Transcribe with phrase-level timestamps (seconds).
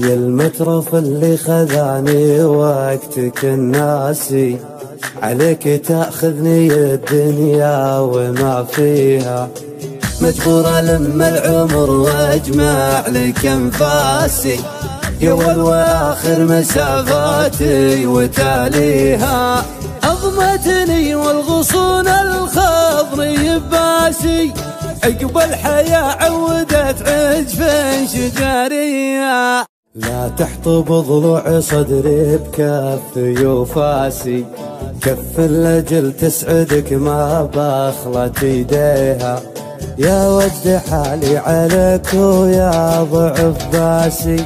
[0.00, 4.58] يا المترف اللي خذاني وقتك الناسي.
[5.22, 9.48] عليك تأخذني الدنيا وما فيها.
[10.20, 14.60] مجبور لما العمر وأجمع لك أنفاسي.
[15.20, 19.64] يا اول وآخر مسافاتي وتاليها.
[20.04, 24.52] اضمتني والغصون الخضر باسي
[25.04, 27.60] عقب الحياة عودت عجف
[28.12, 34.44] شجرية لا تحطب ضلوع صدري بكف يوفاسي.
[35.02, 39.42] كف الأجل تسعدك ما بخلت يديها
[39.98, 44.44] يا وجد حالي عليك ويا ضعف باسي.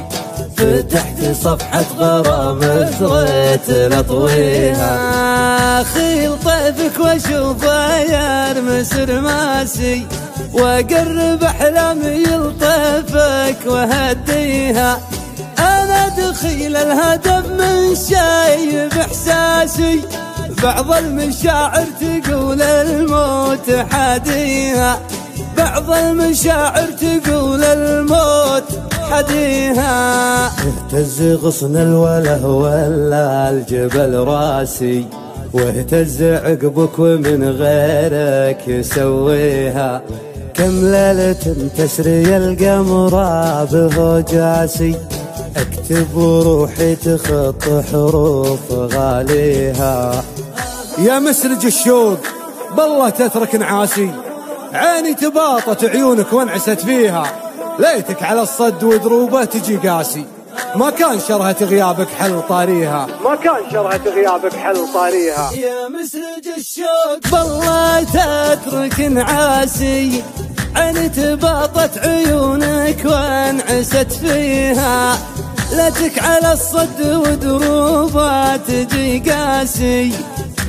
[0.57, 2.59] فتحت صفحة غرام
[2.99, 4.93] زريت لطويها.
[5.83, 7.63] خيل طيفك وأشوف
[8.09, 10.05] يرمس رماسي
[10.53, 14.99] وأقرب أحلامي يلطفك وهديها.
[16.35, 20.01] دخيل الهدف من شايب احساسي
[20.63, 24.99] بعض المشاعر تقول الموت حديها.
[25.57, 28.69] بعض المشاعر تقول الموت
[29.11, 30.45] حديها.
[30.45, 35.05] اهتز غصن الوله ولا الجبل راسي.
[35.53, 40.01] واهتز عقبك ومن غيرك يسويها.
[40.53, 43.15] كم ليلة تسري القمر
[43.71, 44.95] به جاسي.
[45.55, 50.23] أكتب وروحي تخط حروف غاليها.
[50.97, 52.19] يا مسرج الشوق
[52.77, 54.11] بالله تترك نعاسي.
[54.73, 57.23] عيني تباطت عيونك وانعست فيها.
[57.79, 60.25] ليتك على الصد ودروبه تجي قاسي.
[60.75, 63.07] ما كان شرهة غيابك حل طاريها.
[63.23, 65.51] ما كان شرهة غيابك حل طاريها.
[65.53, 70.23] يا مسرج الشوق بالله تترك نعاسي.
[70.75, 75.17] عيني تباطت عيونك وانعست فيها.
[75.71, 80.11] ليتك على الصد ودروبه تجي قاسي.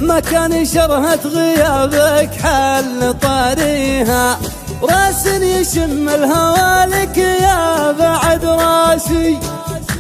[0.01, 4.39] ما كان شرهة غيابك حل طاريها.
[4.83, 9.39] راس يشم الهوالك يا بعد راسي.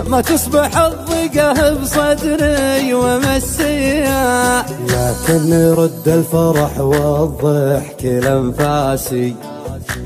[0.06, 4.66] ما تصبح الضيقة بصدري ومسيها.
[4.88, 9.34] لكن رد الفرح والضحك لانفاسي.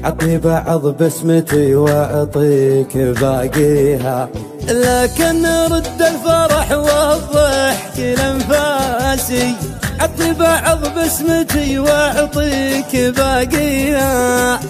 [0.04, 4.28] عطني بعض بسمتي وأعطيك باقيها.
[4.68, 9.54] لكن رد الفرح والضحك لانفاسي
[10.00, 14.60] عطني بعض بسمتي وأعطيك باقيها.